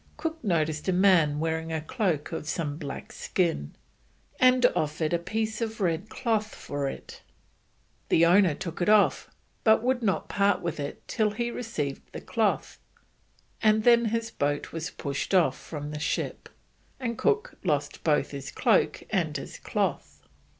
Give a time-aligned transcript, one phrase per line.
[0.17, 3.75] Cook noticed a man wearing a cloak of some black skin,
[4.39, 7.21] and offered a piece of red cloth for it.
[8.09, 9.29] The owner took it off,
[9.63, 12.79] but would not part with it till he received the cloth,
[13.61, 16.49] and then his boat was pushed off from the ship,
[16.99, 20.23] and Cook lost both his cloak and his cloth.